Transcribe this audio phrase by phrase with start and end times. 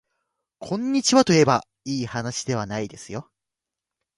[0.57, 3.29] こんにちはといえばいいはなしではないですよ